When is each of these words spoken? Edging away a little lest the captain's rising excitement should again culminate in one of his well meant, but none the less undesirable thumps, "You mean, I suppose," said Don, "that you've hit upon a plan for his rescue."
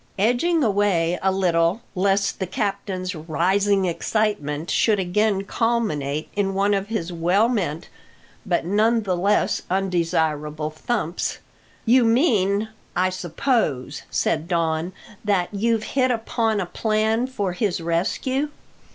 Edging 0.17 0.63
away 0.63 1.19
a 1.21 1.31
little 1.31 1.83
lest 1.93 2.39
the 2.39 2.47
captain's 2.47 3.13
rising 3.13 3.85
excitement 3.85 4.71
should 4.71 4.97
again 4.99 5.43
culminate 5.43 6.27
in 6.35 6.55
one 6.55 6.73
of 6.73 6.87
his 6.87 7.13
well 7.13 7.47
meant, 7.47 7.87
but 8.43 8.65
none 8.65 9.03
the 9.03 9.15
less 9.15 9.61
undesirable 9.69 10.71
thumps, 10.71 11.37
"You 11.85 12.03
mean, 12.03 12.69
I 12.95 13.11
suppose," 13.11 14.01
said 14.09 14.47
Don, 14.47 14.91
"that 15.23 15.49
you've 15.53 15.83
hit 15.83 16.09
upon 16.09 16.59
a 16.59 16.65
plan 16.65 17.27
for 17.27 17.53
his 17.53 17.79
rescue." 17.79 18.49